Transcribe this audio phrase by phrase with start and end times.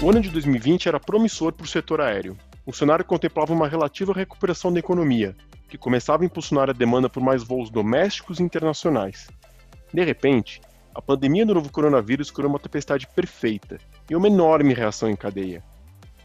[0.00, 2.36] O ano de 2020 era promissor para o setor aéreo.
[2.64, 5.36] O cenário contemplava uma relativa recuperação da economia,
[5.68, 9.28] que começava a impulsionar a demanda por mais voos domésticos e internacionais.
[9.92, 10.60] De repente,
[10.94, 13.78] a pandemia do novo coronavírus criou uma tempestade perfeita
[14.08, 15.64] e uma enorme reação em cadeia.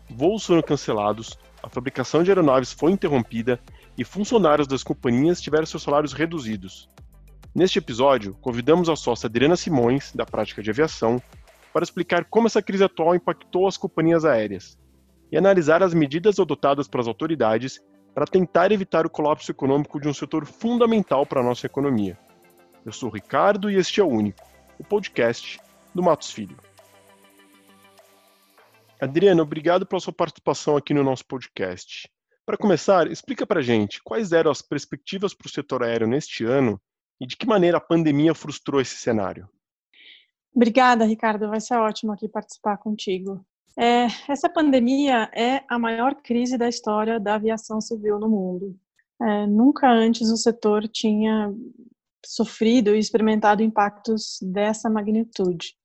[0.07, 3.57] Voos foram cancelados, a fabricação de aeronaves foi interrompida
[3.97, 6.89] e funcionários das companhias tiveram seus salários reduzidos.
[7.55, 11.21] Neste episódio, convidamos a sócia Adriana Simões, da prática de aviação,
[11.71, 14.77] para explicar como essa crise atual impactou as companhias aéreas
[15.31, 17.79] e analisar as medidas adotadas pelas autoridades
[18.13, 22.17] para tentar evitar o colapso econômico de um setor fundamental para a nossa economia.
[22.85, 24.45] Eu sou o Ricardo e este é o Único,
[24.77, 25.59] o podcast
[25.95, 26.57] do Matos Filho.
[28.99, 32.09] Adriana, obrigado pela sua participação aqui no nosso podcast.
[32.45, 36.79] Para começar, explica para gente quais eram as perspectivas para o setor aéreo neste ano
[37.19, 39.47] e de que maneira a pandemia frustrou esse cenário.
[40.53, 41.49] Obrigada, Ricardo.
[41.49, 43.45] Vai ser ótimo aqui participar contigo.
[43.77, 48.77] É, essa pandemia é a maior crise da história da aviação civil no mundo.
[49.21, 51.51] É, nunca antes o setor tinha
[52.25, 55.75] sofrido e experimentado impactos dessa magnitude.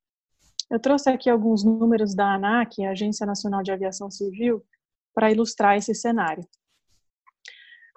[0.70, 4.62] Eu trouxe aqui alguns números da ANAC, a Agência Nacional de Aviação Civil,
[5.14, 6.46] para ilustrar esse cenário.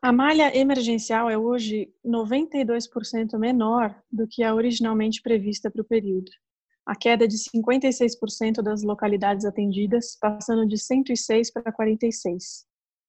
[0.01, 6.31] A malha emergencial é hoje 92% menor do que a originalmente prevista para o período
[6.85, 12.65] a queda de 56% das localidades atendidas, passando de 106 para 46.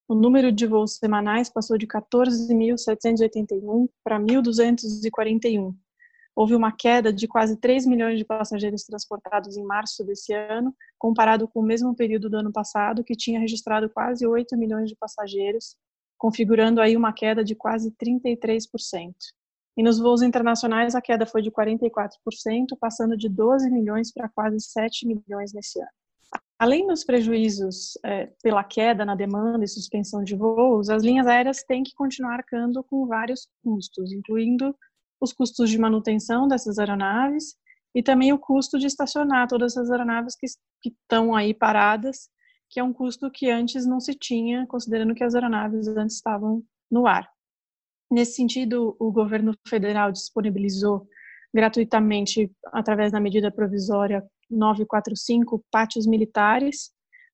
[0.09, 5.75] O número de voos semanais passou de 14.781 para 1.241.
[6.35, 11.47] Houve uma queda de quase 3 milhões de passageiros transportados em março desse ano, comparado
[11.47, 15.77] com o mesmo período do ano passado, que tinha registrado quase 8 milhões de passageiros,
[16.17, 19.13] configurando aí uma queda de quase 33%.
[19.77, 22.09] E nos voos internacionais, a queda foi de 44%,
[22.79, 25.89] passando de 12 milhões para quase 7 milhões nesse ano.
[26.59, 31.65] Além dos prejuízos é, pela queda na demanda e suspensão de voos, as linhas aéreas
[31.65, 34.73] têm que continuar arcando com vários custos, incluindo
[35.23, 37.55] os custos de manutenção dessas aeronaves
[37.95, 40.47] e também o custo de estacionar todas essas aeronaves que,
[40.89, 42.29] estão aí paradas,
[42.69, 46.65] que é um custo que antes não se tinha, considerando que as aeronaves antes estavam
[46.91, 47.31] no ar.
[48.11, 51.07] Nesse sentido, o governo federal disponibilizou
[51.55, 56.91] gratuitamente, através da medida provisória 945, pátios militares,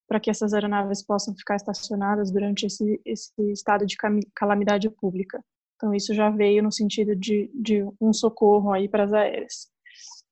[0.06, 3.96] para que essas aeronaves possam ficar estacionadas durante esse, esse estado de
[4.34, 5.42] calamidade pública.
[5.78, 9.68] Então, isso já veio no sentido de, de um socorro aí para as aéreas.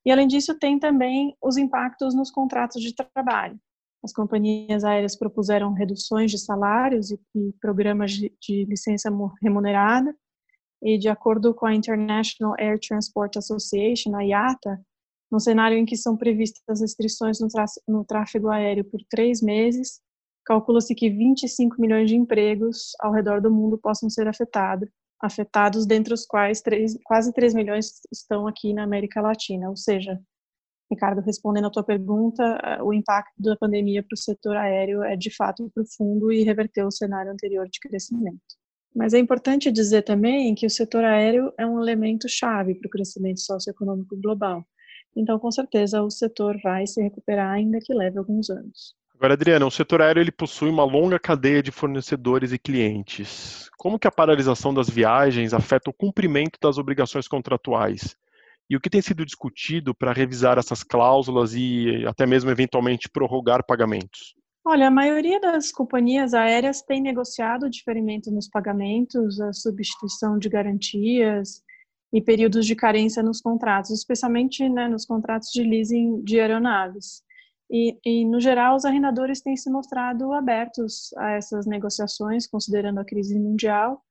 [0.05, 3.57] E, além disso, tem também os impactos nos contratos de trabalho.
[4.05, 9.09] As companhias aéreas propuseram reduções de salários e, e programas de, de licença
[9.41, 10.15] remunerada,
[10.83, 14.81] e de acordo com a International Air Transport Association, a IATA,
[15.31, 17.49] no cenário em que são previstas restrições no,
[17.89, 20.01] no tráfego aéreo por três meses,
[20.45, 24.89] calcula-se que 25 milhões de empregos ao redor do mundo possam ser afetados,
[25.21, 29.69] afetados dentre os quais 3, quase 3 milhões estão aqui na América Latina.
[29.69, 30.21] Ou seja,
[30.91, 35.35] Ricardo, respondendo à tua pergunta, o impacto da pandemia para o setor aéreo é de
[35.35, 38.41] fato profundo e reverteu o cenário anterior de crescimento.
[38.95, 42.91] Mas é importante dizer também que o setor aéreo é um elemento chave para o
[42.91, 44.65] crescimento socioeconômico global.
[45.15, 48.95] Então, com certeza, o setor vai se recuperar, ainda que leve alguns anos.
[49.19, 53.71] Agora, Adriana, o setor aéreo ele possui uma longa cadeia de fornecedores e clientes.
[53.79, 58.15] Como que a paralisação das viagens afeta o cumprimento das obrigações contratuais?
[58.69, 63.65] E o que tem sido discutido para revisar essas cláusulas e até mesmo eventualmente prorrogar
[63.65, 64.35] pagamentos?
[64.63, 71.63] Olha, a maioria das companhias aéreas tem negociado diferimentos nos pagamentos, a substituição de garantias
[72.13, 77.25] e períodos de carência nos contratos, especialmente né, nos contratos de leasing de aeronaves.
[77.71, 83.05] E, e, no geral, os arrendadores têm se mostrado abertos a essas negociações, considerando a
[83.05, 84.03] crise mundial.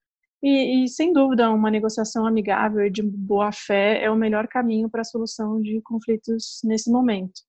[0.44, 4.90] E, e sem dúvida, uma negociação amigável e de boa fé é o melhor caminho
[4.90, 7.42] para a solução de conflitos nesse momento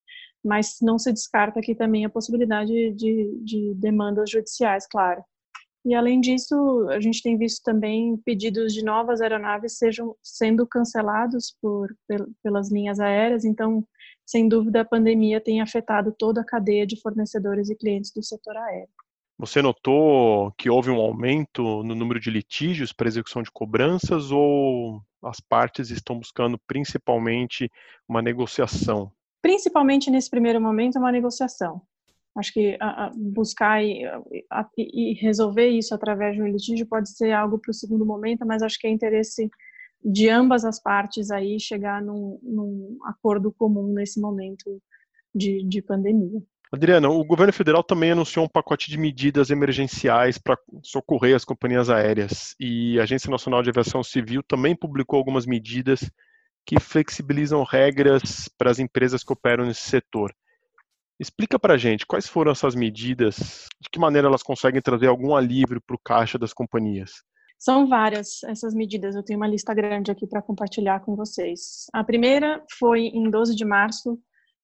[0.46, 5.22] mas não se descarta aqui também a possibilidade de, de demandas judiciais, claro.
[5.84, 6.54] E além disso,
[6.88, 11.94] a gente tem visto também pedidos de novas aeronaves sejam sendo cancelados por
[12.42, 13.44] pelas linhas aéreas.
[13.44, 13.86] Então,
[14.26, 18.56] sem dúvida, a pandemia tem afetado toda a cadeia de fornecedores e clientes do setor
[18.56, 18.88] aéreo.
[19.38, 25.00] Você notou que houve um aumento no número de litígios para execução de cobranças ou
[25.22, 27.70] as partes estão buscando principalmente
[28.08, 29.12] uma negociação?
[29.46, 31.80] principalmente nesse primeiro momento, uma negociação.
[32.36, 34.04] Acho que a, a buscar e,
[34.50, 38.44] a, e, resolver isso através de um litígio pode ser algo para o segundo momento,
[38.44, 39.48] mas acho que é interesse
[40.08, 44.80] de ambas as partes aí chegar num, num acordo comum nesse momento
[45.34, 46.40] de, de pandemia.
[46.72, 51.90] Adriana, o governo federal também anunciou um pacote de medidas emergenciais para socorrer as companhias
[51.90, 56.08] aéreas e a Agência Nacional de Aviação Civil também publicou algumas medidas
[56.64, 60.32] que flexibilizam regras para as empresas que operam nesse setor.
[61.18, 65.34] Explica para a gente quais foram essas medidas, de que maneira elas conseguem trazer algum
[65.34, 67.22] alívio para o caixa das companhias.
[67.58, 71.86] São várias essas medidas, eu tenho uma lista grande aqui para compartilhar com vocês.
[71.92, 74.18] A primeira foi em 12 de março,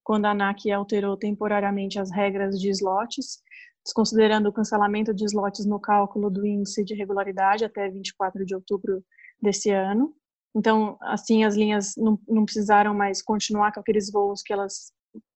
[0.05, 3.41] quando a ANAC alterou temporariamente as regras de slots,
[3.85, 9.03] desconsiderando o cancelamento de slots no cálculo do índice de regularidade até 24 de outubro
[9.41, 10.15] desse ano.
[10.55, 14.93] Então, assim, as linhas não, não precisaram mais continuar com aqueles voos que elas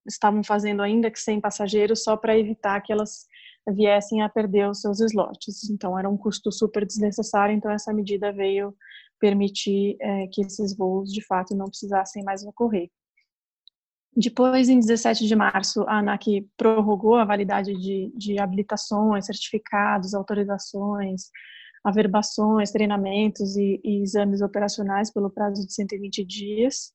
[0.07, 3.27] estavam fazendo ainda que sem passageiros, só para evitar que elas
[3.69, 5.69] viessem a perder os seus slots.
[5.71, 8.75] Então, era um custo super desnecessário, então essa medida veio
[9.19, 12.91] permitir é, que esses voos, de fato, não precisassem mais ocorrer.
[14.17, 21.25] Depois, em 17 de março, a ANAC prorrogou a validade de, de habilitações, certificados, autorizações,
[21.85, 26.93] averbações, treinamentos e, e, exames operacionais pelo prazo de 120 dias.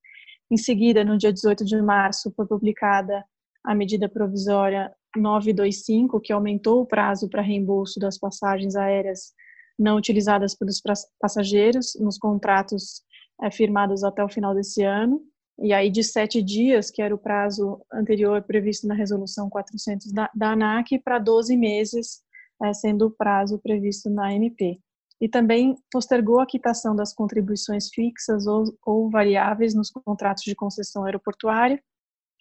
[0.50, 3.24] Em seguida, no dia 18 de março, foi publicada
[3.64, 9.34] a medida provisória 925, que aumentou o prazo para reembolso das passagens aéreas
[9.78, 10.82] não utilizadas pelos
[11.20, 13.02] passageiros nos contratos
[13.42, 15.22] é, firmados até o final desse ano
[15.62, 20.30] e aí de sete dias, que era o prazo anterior previsto na resolução 400 da,
[20.34, 22.22] da ANAC, para 12 meses,
[22.64, 24.80] é, sendo o prazo previsto na MP.
[25.22, 31.06] E também postergou a quitação das contribuições fixas ou, ou variáveis nos contratos de concessão
[31.06, 31.82] aeroportuária,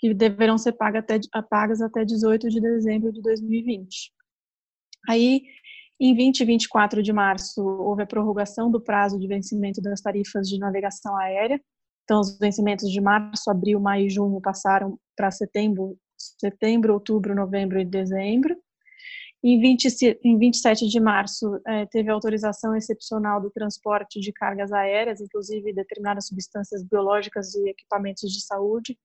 [0.01, 4.13] que deverão ser pagas até, pagas até 18 de dezembro de 2020.
[5.09, 5.43] Aí,
[6.01, 10.49] em 20 e 24 de março, houve a prorrogação do prazo de vencimento das tarifas
[10.49, 11.61] de navegação aérea,
[12.11, 17.79] então, os vencimentos de março, abril, maio e junho passaram para setembro, setembro, outubro, novembro
[17.79, 18.57] e dezembro.
[19.45, 25.21] Em, 20, em 27 de março, é, teve autorização excepcional do transporte de cargas aéreas,
[25.21, 28.99] inclusive determinadas substâncias biológicas e equipamentos de saúde,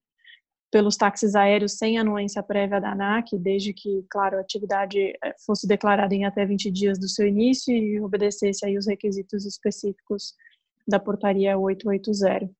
[0.76, 5.66] pelos táxis aéreos sem anuência prévia da ANAC, desde que, claro, a atividade é, fosse
[5.66, 10.34] declarada em até 20 dias do seu início e obedecesse aí os requisitos específicos
[10.86, 12.52] da portaria 880.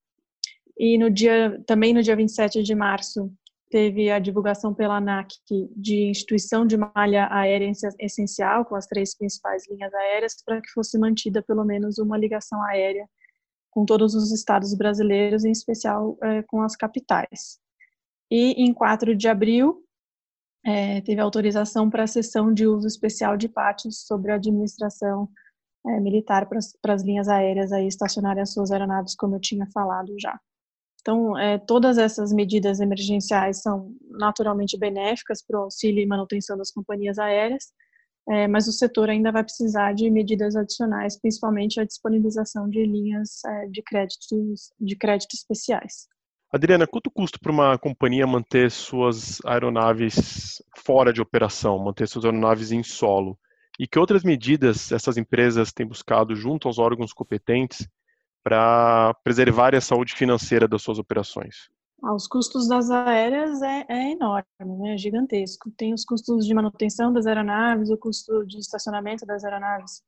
[0.80, 3.30] E no dia, também no dia 27 de março,
[3.70, 5.34] teve a divulgação pela ANAC
[5.76, 7.70] de instituição de malha aérea
[8.00, 12.64] essencial com as três principais linhas aéreas para que fosse mantida pelo menos uma ligação
[12.64, 13.06] aérea
[13.70, 17.65] com todos os estados brasileiros, em especial é, com as capitais.
[18.30, 19.84] E em 4 de abril,
[20.66, 25.30] é, teve autorização para a sessão de uso especial de pátios sobre a administração
[25.88, 30.14] é, militar para as linhas aéreas aí estacionarem as suas aeronaves, como eu tinha falado
[30.20, 30.40] já.
[31.02, 36.72] Então, é, todas essas medidas emergenciais são naturalmente benéficas para o auxílio e manutenção das
[36.72, 37.66] companhias aéreas,
[38.28, 43.46] é, mas o setor ainda vai precisar de medidas adicionais, principalmente a disponibilização de linhas
[43.46, 46.08] é, de, créditos, de crédito especiais.
[46.56, 52.72] Adriana, quanto custa para uma companhia manter suas aeronaves fora de operação, manter suas aeronaves
[52.72, 53.38] em solo?
[53.78, 57.86] E que outras medidas essas empresas têm buscado junto aos órgãos competentes
[58.42, 61.70] para preservar a saúde financeira das suas operações?
[62.02, 64.46] Ah, os custos das aéreas é, é enorme,
[64.80, 64.94] né?
[64.94, 65.70] é gigantesco.
[65.72, 70.02] Tem os custos de manutenção das aeronaves, o custo de estacionamento das aeronaves,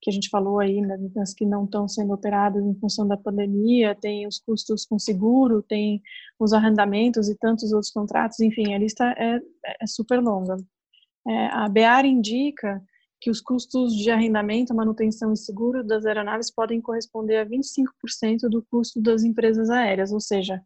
[0.00, 3.16] que a gente falou aí, né, das que não estão sendo operadas em função da
[3.16, 6.00] pandemia, tem os custos com seguro, tem
[6.38, 9.40] os arrendamentos e tantos outros contratos, enfim, a lista é,
[9.80, 10.56] é super longa.
[11.26, 12.82] É, a BEAR indica
[13.20, 18.64] que os custos de arrendamento, manutenção e seguro das aeronaves podem corresponder a 25% do
[18.70, 20.62] custo das empresas aéreas, ou seja,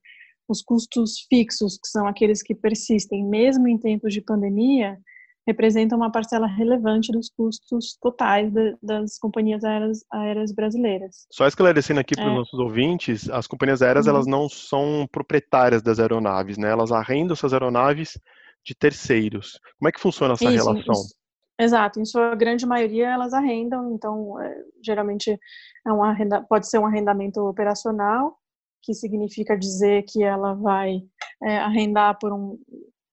[0.46, 4.98] os custos fixos, que são aqueles que persistem mesmo em tempos de pandemia,
[5.46, 11.26] representam uma parcela relevante dos custos totais de, das companhias aéreas, aéreas, brasileiras.
[11.30, 12.34] Só esclarecendo aqui para os é.
[12.34, 14.12] nossos ouvintes, as companhias aéreas uhum.
[14.12, 16.70] elas não são proprietárias das aeronaves, né?
[16.70, 18.18] Elas arrendam essas aeronaves
[18.64, 19.58] de terceiros.
[19.78, 20.94] Como é que funciona essa isso, relação?
[20.94, 21.22] Isso.
[21.58, 25.38] Exato, em sua grande maioria elas arrendam, então é, geralmente
[25.86, 28.36] é um arrenda, pode ser um arrendamento operacional,
[28.82, 31.02] que significa dizer que ela vai
[31.42, 32.58] é, arrendar por um,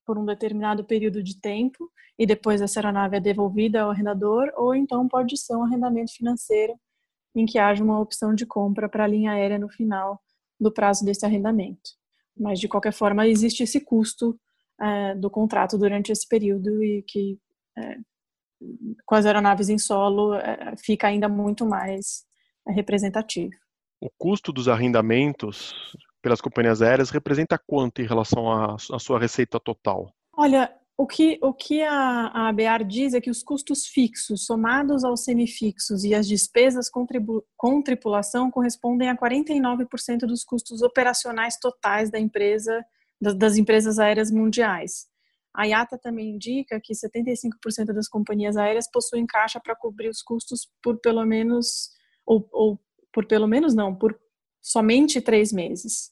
[0.10, 1.88] por um determinado período de tempo
[2.18, 6.74] e depois essa aeronave é devolvida ao arrendador, ou então pode ser um arrendamento financeiro
[7.36, 10.20] em que haja uma opção de compra para a linha aérea no final
[10.60, 11.92] do prazo desse arrendamento.
[12.36, 14.36] Mas de qualquer forma existe esse custo
[14.82, 17.38] é, do contrato durante esse período e que
[17.78, 17.98] é,
[19.06, 22.26] com as aeronaves em solo é, fica ainda muito mais
[22.68, 23.54] representativo.
[24.02, 25.72] O custo dos arrendamentos
[26.22, 30.14] pelas companhias aéreas representa quanto em relação à, à sua receita total?
[30.34, 35.06] Olha, o que, o que a, a ABAR diz é que os custos fixos somados
[35.06, 42.20] aos semifixos e as despesas com, tripulação correspondem a 49% dos custos operacionais totais da
[42.20, 42.84] empresa,
[43.22, 45.08] das, das empresas aéreas mundiais.
[45.54, 50.70] A IATA também indica que 75% das companhias aéreas possuem caixa para cobrir os custos
[50.84, 51.92] por pelo menos,
[52.26, 52.80] ou, ou
[53.14, 54.20] por pelo menos não, por
[54.62, 56.12] somente três meses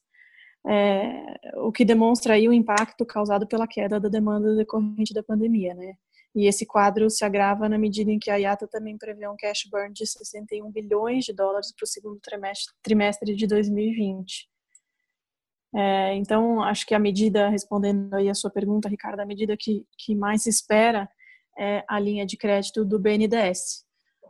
[0.67, 5.73] é, o que demonstra aí o impacto causado pela queda da demanda decorrente da pandemia,
[5.73, 5.93] né?
[6.35, 9.67] E esse quadro se agrava na medida em que a IATA também prevê um cash
[9.71, 14.47] burn de 61 bilhões de dólares para o segundo trimestre, trimestre de 2020.
[15.73, 19.85] É, então, acho que a medida, respondendo aí a sua pergunta, Ricardo, a medida que,
[19.97, 21.09] que mais se espera
[21.57, 23.86] é a linha de crédito do BNDES.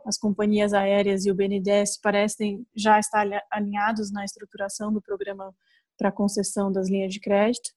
[0.08, 5.54] As companhias aéreas e o BNDES parecem já estar alinhados na estruturação do programa
[5.98, 7.68] para concessão das linhas de crédito.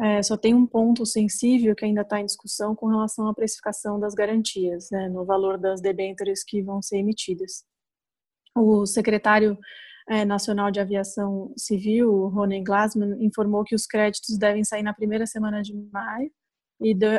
[0.00, 4.00] É, só tem um ponto sensível que ainda está em discussão com relação à precificação
[4.00, 7.64] das garantias, né, no valor das debêntures que vão ser emitidas.
[8.56, 9.56] O secretário
[10.08, 15.24] é, nacional de aviação civil, Ronen Glassman, informou que os créditos devem sair na primeira
[15.24, 16.32] semana de maio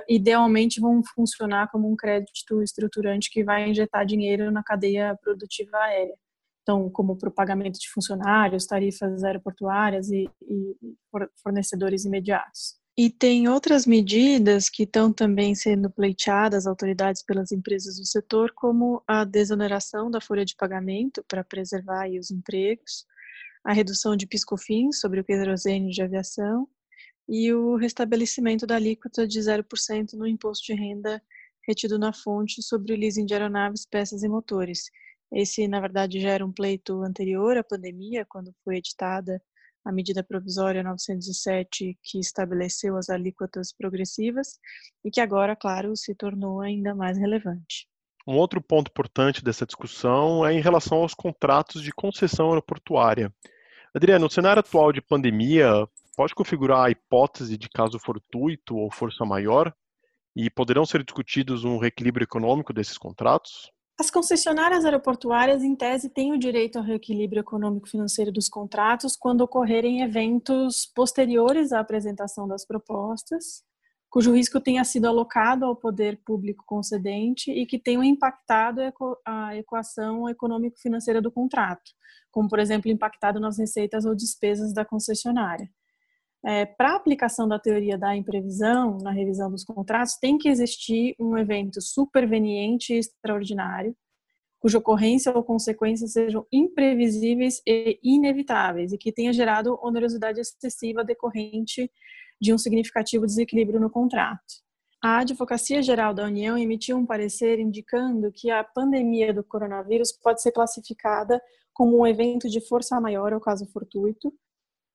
[0.07, 6.15] idealmente vão funcionar como um crédito estruturante que vai injetar dinheiro na cadeia produtiva aérea
[6.61, 10.75] então, como para o pagamento de funcionários, tarifas aeroportuárias e, e
[11.41, 12.79] fornecedores imediatos.
[12.97, 19.01] E tem outras medidas que estão também sendo pleiteadas autoridades pelas empresas do setor, como
[19.07, 23.05] a desoneração da folha de pagamento para preservar os empregos,
[23.63, 26.67] a redução de piscofins sobre o querosene de aviação
[27.33, 31.23] e o restabelecimento da alíquota de 0% no imposto de renda
[31.65, 34.91] retido na fonte sobre o leasing de aeronaves, peças e motores,
[35.31, 39.41] esse, na verdade, já era um pleito anterior à pandemia, quando foi editada
[39.85, 44.59] a medida provisória 907, que estabeleceu as alíquotas progressivas,
[45.03, 47.87] e que agora, claro, se tornou ainda mais relevante.
[48.27, 53.33] Um outro ponto importante dessa discussão é em relação aos contratos de concessão aeroportuária.
[53.95, 55.87] Adriano, no cenário atual de pandemia,
[56.21, 59.73] pode configurar a hipótese de caso fortuito ou força maior?
[60.35, 63.71] E poderão ser discutidos um reequilíbrio econômico desses contratos?
[63.99, 70.03] As concessionárias aeroportuárias, em tese, têm o direito ao reequilíbrio econômico-financeiro dos contratos quando ocorrerem
[70.03, 73.63] eventos posteriores à apresentação das propostas,
[74.07, 78.79] cujo risco tenha sido alocado ao poder público concedente e que tenham impactado
[79.25, 81.89] a equação econômico-financeira do contrato,
[82.29, 85.67] como, por exemplo, impactado nas receitas ou despesas da concessionária.
[86.43, 91.15] É, Para a aplicação da teoria da imprevisão na revisão dos contratos, tem que existir
[91.19, 93.95] um evento superveniente e extraordinário,
[94.59, 101.91] cuja ocorrência ou consequências sejam imprevisíveis e inevitáveis e que tenha gerado onerosidade excessiva decorrente
[102.39, 104.41] de um significativo desequilíbrio no contrato.
[105.03, 110.41] A Advocacia Geral da União emitiu um parecer indicando que a pandemia do coronavírus pode
[110.43, 111.41] ser classificada
[111.73, 114.31] como um evento de força maior ou caso fortuito,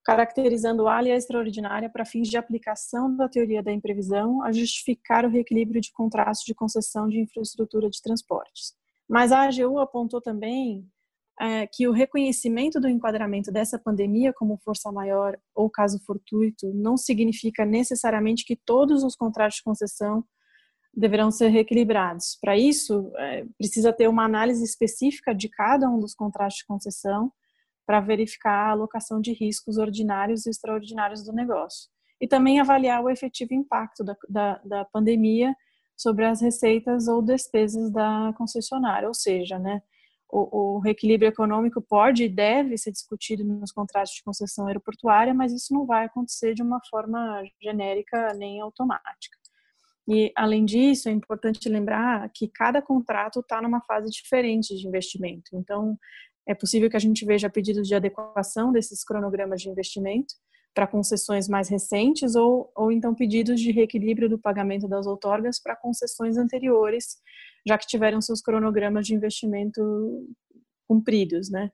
[0.06, 5.28] caracterizando a área extraordinária para fins de aplicação da teoria da imprevisão a justificar o
[5.28, 8.72] reequilíbrio de contratos de concessão de infraestrutura de transportes.
[9.08, 10.86] Mas a AGU apontou também
[11.40, 16.96] é, que o reconhecimento do enquadramento dessa pandemia como força maior ou caso fortuito não
[16.96, 20.24] significa necessariamente que todos os contratos de concessão
[20.94, 22.38] deverão ser reequilibrados.
[22.40, 27.32] Para isso, é, precisa ter uma análise específica de cada um dos contratos de concessão
[27.86, 31.88] para verificar a alocação de riscos ordinários e extraordinários do negócio.
[32.20, 35.54] E também avaliar o efetivo impacto da, da, da pandemia
[35.96, 39.80] sobre as receitas ou despesas da concessionária, ou seja, né,
[40.28, 45.52] o, o, reequilíbrio econômico pode e deve ser discutido nos contratos de concessão aeroportuária, mas
[45.52, 49.36] isso não vai acontecer de uma forma genérica nem automática.
[50.08, 55.50] E, além disso, é importante lembrar que cada contrato está numa fase diferente de investimento.
[55.54, 55.98] Então,
[56.46, 60.34] é possível que a gente veja pedidos de adequação desses cronogramas de investimento
[60.74, 65.74] para concessões mais recentes ou, ou então pedidos de reequilíbrio do pagamento das outorgas para
[65.74, 67.16] concessões anteriores,
[67.66, 69.80] já que tiveram seus cronogramas de investimento
[70.86, 71.70] cumpridos, né?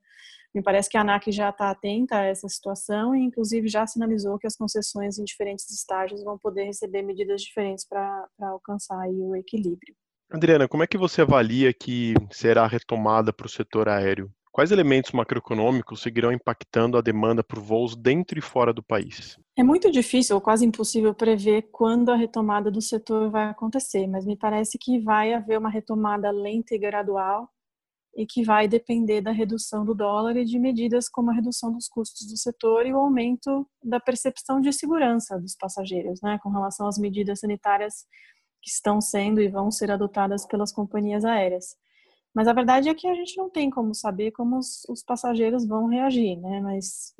[0.55, 4.37] Me parece que a ANAC já está atenta a essa situação e, inclusive, já sinalizou
[4.37, 9.95] que as concessões em diferentes estágios vão poder receber medidas diferentes para alcançar o equilíbrio.
[10.31, 14.31] Adriana, como é que você avalia que será retomada para o setor aéreo?
[14.53, 19.37] Quais elementos macroeconômicos seguirão impactando a demanda por voos dentro e fora do país?
[19.57, 24.25] É muito difícil ou quase impossível prever quando a retomada do setor vai acontecer, mas
[24.25, 27.49] me parece que vai haver uma retomada lenta e gradual
[28.15, 31.87] e que vai depender da redução do dólar e de medidas como a redução dos
[31.87, 36.87] custos do setor e o aumento da percepção de segurança dos passageiros, né, com relação
[36.87, 38.05] às medidas sanitárias
[38.61, 41.75] que estão sendo e vão ser adotadas pelas companhias aéreas.
[42.33, 45.67] Mas a verdade é que a gente não tem como saber como os, os passageiros
[45.67, 46.59] vão reagir, né?
[46.61, 47.13] Mas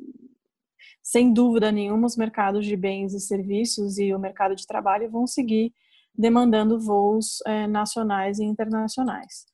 [1.02, 5.26] sem dúvida nenhuma, os mercados de bens e serviços e o mercado de trabalho vão
[5.26, 5.72] seguir
[6.16, 9.46] demandando voos é, nacionais e internacionais.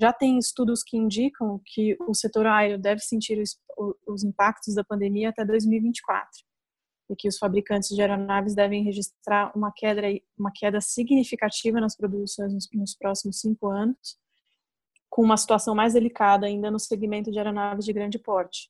[0.00, 3.58] Já tem estudos que indicam que o setor aéreo deve sentir os,
[4.06, 6.28] os impactos da pandemia até 2024
[7.10, 10.02] e que os fabricantes de aeronaves devem registrar uma queda,
[10.38, 14.18] uma queda significativa nas produções nos, nos próximos cinco anos,
[15.14, 18.68] com uma situação mais delicada ainda no segmento de aeronaves de grande porte,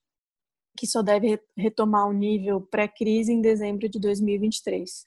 [0.77, 5.07] que só deve retomar o nível pré-crise em dezembro de 2023.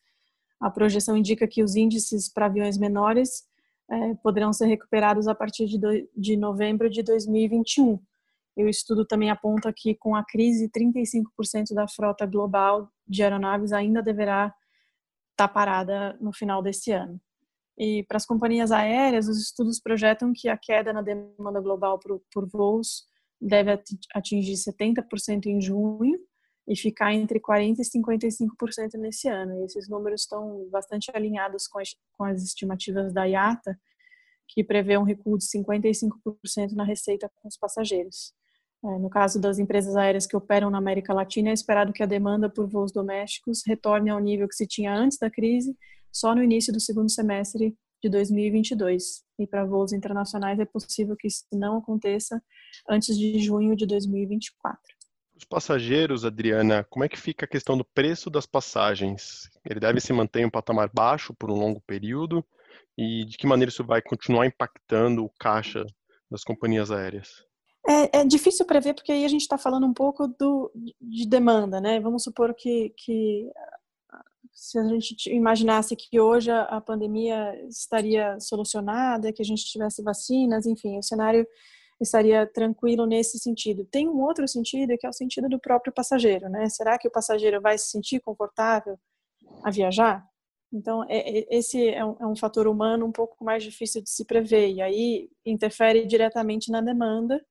[0.59, 3.43] A projeção indica que os índices para aviões menores
[3.87, 7.99] é, poderão ser recuperados a partir de, do, de novembro de 2021.
[8.57, 13.71] E o estudo também aponta que, com a crise, 35% da frota global de aeronaves
[13.73, 14.47] ainda deverá
[15.33, 17.21] estar tá parada no final desse ano.
[17.77, 22.21] E para as companhias aéreas, os estudos projetam que a queda na demanda global por,
[22.33, 23.05] por voos
[23.39, 23.79] deve
[24.15, 26.19] atingir 70% em junho
[26.67, 29.61] e ficar entre 40% e 55% nesse ano.
[29.61, 33.79] E esses números estão bastante alinhados com as, com as estimativas da IATA,
[34.49, 38.33] que prevê um recuo de 55% na receita com os passageiros.
[38.83, 42.05] É, no caso das empresas aéreas que operam na América Latina, é esperado que a
[42.05, 45.75] demanda por voos domésticos retorne ao nível que se tinha antes da crise,
[46.11, 49.23] só no início do segundo semestre de 2022.
[49.39, 52.41] E para voos internacionais é possível que isso não aconteça
[52.89, 54.81] antes de junho de 2024.
[55.35, 59.49] Os passageiros, Adriana, como é que fica a questão do preço das passagens?
[59.63, 62.43] Ele deve se manter em um patamar baixo por um longo período?
[62.97, 65.85] E de que maneira isso vai continuar impactando o caixa
[66.29, 67.45] das companhias aéreas?
[67.87, 71.79] É, é difícil prever porque aí a gente está falando um pouco do, de demanda,
[71.79, 71.99] né?
[71.99, 73.49] Vamos supor que, que
[74.57, 80.65] se a gente imaginasse que hoje a pandemia estaria solucionada, que a gente tivesse vacinas,
[80.65, 81.47] enfim, o cenário
[82.01, 83.85] estaria tranquilo nesse sentido.
[83.85, 86.67] Tem um outro sentido que é o sentido do próprio passageiro, né?
[86.69, 88.97] Será que o passageiro vai se sentir confortável
[89.63, 90.27] a viajar?
[90.73, 94.09] Então, é, é, esse é um, é um, fator humano um pouco mais difícil de
[94.09, 97.45] se prever, e aí interfere diretamente na demanda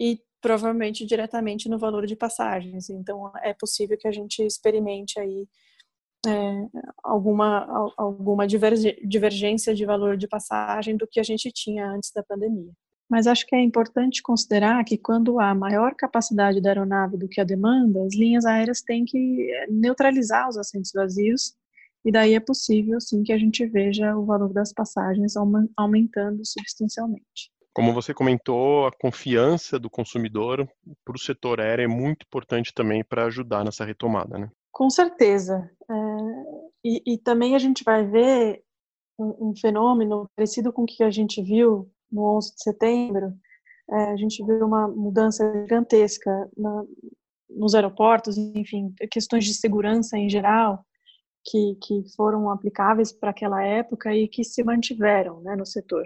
[0.00, 2.88] e provavelmente diretamente no valor de passagens.
[2.88, 5.46] Então, é possível que a gente experimente aí
[6.26, 6.68] é,
[7.02, 12.72] alguma, alguma divergência de valor de passagem do que a gente tinha antes da pandemia.
[13.08, 17.40] Mas acho que é importante considerar que quando há maior capacidade da aeronave do que
[17.40, 21.54] a demanda, as linhas aéreas têm que eh, neutralizar os assentos vazios
[22.04, 25.34] e daí é possível sim que a gente veja o valor das passagens
[25.76, 27.50] aumentando substancialmente.
[27.72, 30.68] Como você comentou, a confiança do consumidor
[31.04, 34.50] para o setor aéreo é muito importante também para ajudar nessa retomada, né?
[34.74, 35.70] Com certeza.
[35.88, 35.94] É,
[36.84, 38.60] e, e, também a gente vai ver
[39.16, 43.32] um, um, fenômeno parecido com o que a gente viu no 11 de setembro,
[43.88, 46.84] é, a gente viu uma mudança gigantesca na,
[47.48, 50.84] nos aeroportos, enfim, questões de segurança em geral,
[51.44, 56.04] que, que foram aplicáveis para aquela época e que se mantiveram né, no setor.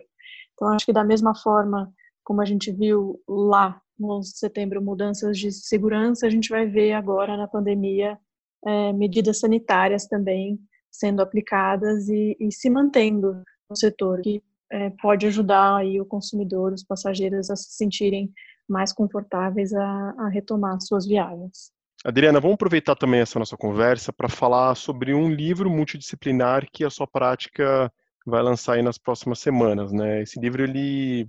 [0.52, 1.90] Então, acho que da mesma forma
[2.22, 6.66] como a gente viu lá no 11 de setembro mudanças de segurança, a gente vai
[6.66, 8.18] ver agora na pandemia
[8.66, 10.58] é, medidas sanitárias também
[10.90, 16.72] sendo aplicadas e, e se mantendo no setor, que é, pode ajudar aí o consumidor,
[16.72, 18.32] os passageiros a se sentirem
[18.68, 21.72] mais confortáveis a, a retomar suas viagens.
[22.04, 26.90] Adriana, vamos aproveitar também essa nossa conversa para falar sobre um livro multidisciplinar que a
[26.90, 27.92] sua prática
[28.24, 30.22] vai lançar aí nas próximas semanas, né?
[30.22, 31.28] Esse livro ele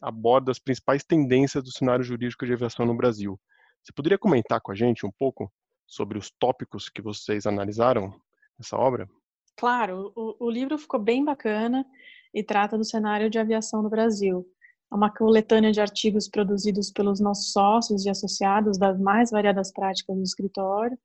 [0.00, 3.38] aborda as principais tendências do cenário jurídico de aviação no Brasil.
[3.82, 5.52] Você poderia comentar com a gente um pouco
[5.88, 8.14] sobre os tópicos que vocês analisaram
[8.58, 9.08] nessa obra?
[9.56, 11.84] Claro, o, o livro ficou bem bacana
[12.32, 14.46] e trata do cenário de aviação no Brasil.
[14.92, 20.14] É uma coletânea de artigos produzidos pelos nossos sócios e associados das mais variadas práticas
[20.14, 20.96] do escritório,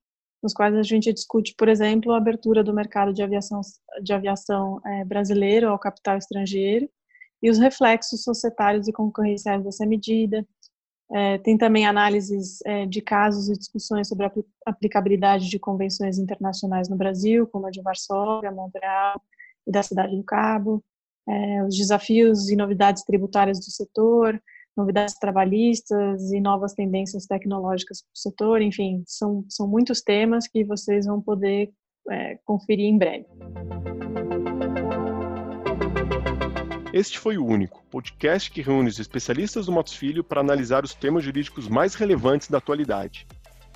[0.41, 3.62] nos quais a gente discute, por exemplo, a abertura do mercado de aviação,
[4.02, 6.89] de aviação é, brasileiro ao capital estrangeiro
[7.41, 10.46] e os reflexos societários e concorrenciais dessa medida.
[11.13, 14.32] É, tem também análises é, de casos e discussões sobre a
[14.65, 19.21] aplicabilidade de convenções internacionais no Brasil, como a de Varsóvia, Montreal
[19.67, 20.84] e da Cidade do Cabo,
[21.30, 24.41] é, os desafios e novidades tributárias do setor,
[24.76, 28.62] novidades trabalhistas e novas tendências tecnológicas para o setor.
[28.62, 31.71] Enfim, são, são muitos temas que vocês vão poder
[32.10, 33.28] é, conferir em breve.
[36.94, 40.94] Este foi o único podcast que reúne os especialistas do Matos Filho para analisar os
[40.94, 43.26] temas jurídicos mais relevantes da atualidade.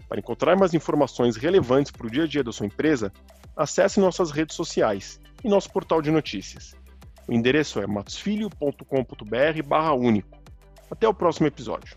[0.08, 3.12] Para encontrar mais informações relevantes para o dia a dia da sua empresa,
[3.56, 6.76] acesse nossas redes sociais e nosso portal de notícias.
[7.28, 10.38] O endereço é matosfilho.com.br/único.
[10.92, 11.96] Até o próximo episódio.